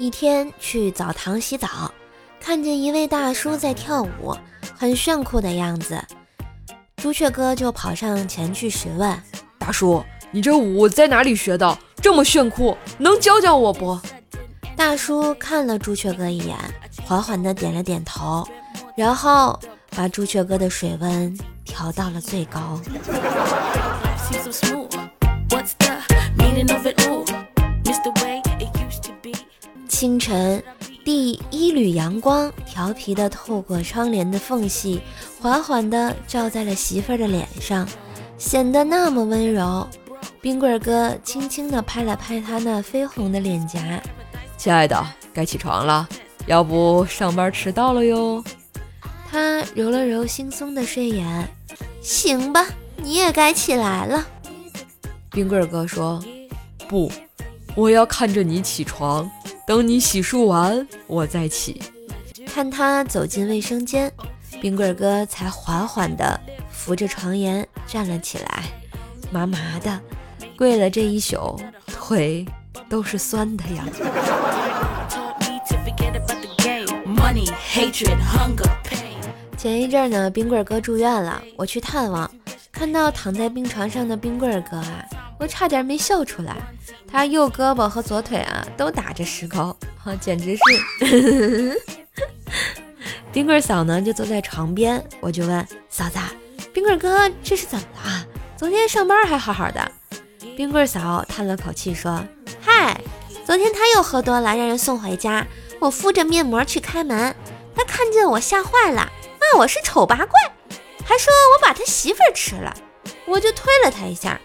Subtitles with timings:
[0.00, 1.92] 一天去澡堂洗澡，
[2.40, 4.34] 看见一位大叔在跳舞，
[4.74, 6.02] 很炫酷的样子。
[6.96, 9.22] 朱雀哥就跑上前去询问
[9.60, 11.78] ：“大叔，你这舞在哪里学的？
[12.00, 14.00] 这么炫酷，能教教我不？”
[14.74, 16.56] 大叔看了朱雀哥一眼，
[17.04, 18.48] 缓缓地点了点头，
[18.96, 19.60] 然后
[19.94, 22.80] 把朱雀哥的水温调到了最高。
[30.00, 30.64] 清晨，
[31.04, 34.98] 第一缕阳光调皮地透过窗帘的缝隙，
[35.38, 37.86] 缓缓地照在了媳妇儿的脸上，
[38.38, 39.86] 显得那么温柔。
[40.40, 44.02] 冰棍哥轻轻地拍了拍她那绯红的脸颊
[44.56, 46.08] ：“亲爱的，该起床了，
[46.46, 48.42] 要不上班迟到了哟。”
[49.30, 51.46] 他揉了揉惺忪的睡眼
[52.00, 54.26] ：“行吧，你也该起来了。”
[55.30, 56.24] 冰棍哥说
[56.88, 57.12] ：“不，
[57.74, 59.30] 我要看着你起床。”
[59.70, 61.80] 等你洗漱完，我再起。
[62.44, 64.12] 看他走进卫生间，
[64.60, 66.40] 冰棍哥才缓缓地
[66.72, 68.64] 扶着床沿站了起来，
[69.30, 70.00] 麻麻的，
[70.56, 72.44] 跪了这一宿，腿
[72.88, 73.84] 都是酸的呀。
[79.56, 82.28] 前一阵呢，冰棍哥住院了，我去探望，
[82.72, 85.04] 看到躺在病床上的冰棍哥啊。
[85.40, 86.54] 我差点没笑出来，
[87.10, 89.74] 他右胳膊和左腿啊都打着石膏，
[90.04, 91.82] 啊，简直是。
[93.32, 96.18] 冰棍嫂呢就坐在床边，我就问嫂子
[96.74, 98.26] ：“冰棍哥这是怎么了？
[98.54, 99.90] 昨天上班还好好的。”
[100.58, 102.22] 冰棍嫂叹了口气说
[102.60, 103.00] ：“嗨，
[103.46, 105.46] 昨天他又喝多了，让人送回家。
[105.78, 107.34] 我敷着面膜去开门，
[107.74, 110.28] 他看见我吓坏了，骂我是丑八怪，
[111.02, 112.76] 还说我把他媳妇儿吃了。
[113.24, 114.38] 我就推了他一下。”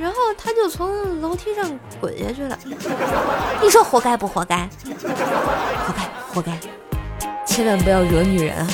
[0.00, 2.58] 然后他就从楼梯上滚下去了。
[3.62, 4.68] 你说活该不活该？
[5.86, 6.58] 活该，活该！
[7.46, 8.66] 千万不要惹女人啊！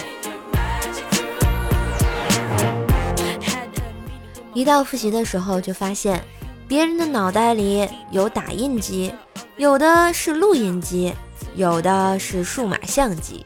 [4.55, 6.23] 一到复习的时候，就发现
[6.67, 9.15] 别人的脑袋里有打印机，
[9.57, 11.15] 有的是录音机，
[11.55, 13.45] 有的是数码相机，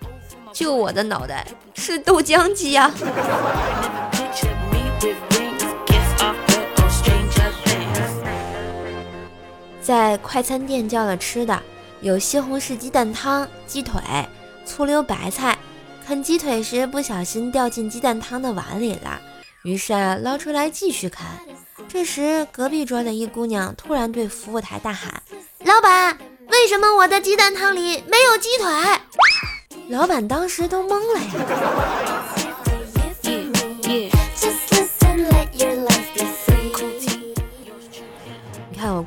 [0.53, 2.91] 就我的脑袋是豆浆机啊！
[9.85, 11.63] 在快餐店叫了吃的，
[12.01, 14.01] 有西红柿鸡蛋汤、鸡腿、
[14.65, 15.59] 醋溜白菜。
[16.07, 19.21] 啃鸡腿时不小心掉进鸡蛋汤的碗里了，
[19.63, 21.27] 于是啊捞出来继续啃。
[21.87, 25.23] 这时隔壁桌的一姑娘突然对服务台大喊
[25.65, 26.19] ：“老板，
[26.49, 28.67] 为什么我的鸡蛋汤里没有鸡腿？”
[29.91, 32.14] 老板当时都懵了呀。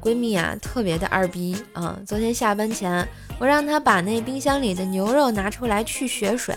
[0.07, 2.00] 闺蜜啊，特别的二逼啊！
[2.06, 3.06] 昨天下班前，
[3.38, 6.56] 我让她把那冰箱里的牛肉拿出来去血水，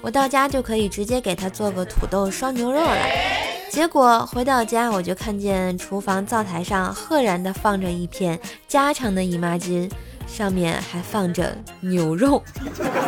[0.00, 2.96] 我到家就可以直接给她做个土豆烧牛肉了。
[3.70, 8.38] 结果回到家，我就看见厨房灶台上赫然的放着一片
[8.68, 9.90] 家常的姨妈巾，
[10.28, 12.40] 上面还放着牛肉，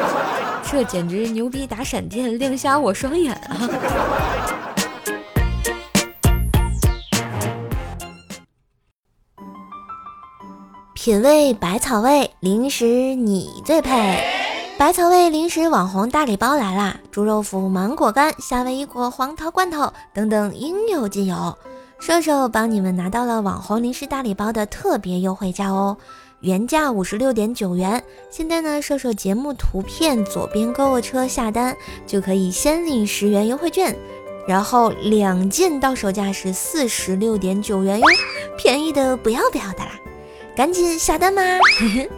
[0.69, 3.71] 这简直牛逼打闪电，亮瞎我双眼啊！
[11.09, 14.23] 品味百草味零食，你最配！
[14.77, 17.01] 百草味零食网红大礼包来啦！
[17.11, 21.57] 猪肉脯、芒果干、夏威夷果、黄桃罐头等等应有尽有。
[21.99, 25.97] 瘦瘦帮你们拿到了网红零食大礼包的特别优惠价哦，
[26.41, 31.75] 原价五十六点九元，现在呢，瘦瘦节目图片左边购物车下单
[32.07, 33.97] 就可以先领十元优惠券，
[34.47, 38.07] 然后两件到手价是四十六点九元哟，
[38.59, 39.93] 便宜的不要不要的啦！
[40.59, 41.41] 赶紧下单吧？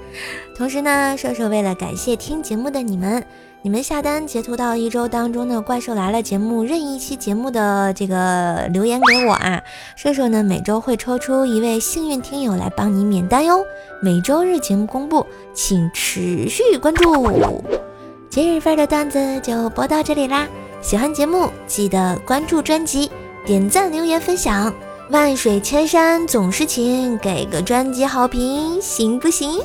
[0.56, 3.22] 同时呢，射手为了感谢听节目的你们，
[3.60, 9.62] 你们下单截图到一周当中的《怪兽来了》节目任意一期节目的这个留言给我啊，
[9.94, 13.62] 射手呢每周会抽出一位幸运听友来帮你免单哟。
[14.00, 17.62] 每周日节目公布，请持续关注。
[18.30, 20.48] 今日份的段子就播到这里啦，
[20.80, 23.10] 喜欢节目记得关注专辑，
[23.44, 24.72] 点赞、留言、分享。
[25.10, 29.60] 万水千山总是情，给个专辑好评行不行？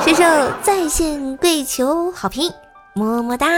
[0.00, 0.22] 射手
[0.62, 2.48] 在线跪求好评，
[2.94, 3.48] 么么哒。